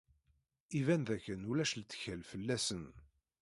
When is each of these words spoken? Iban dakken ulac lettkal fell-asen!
Iban 0.79 1.01
dakken 1.07 1.47
ulac 1.51 1.71
lettkal 1.75 2.21
fell-asen! 2.29 2.85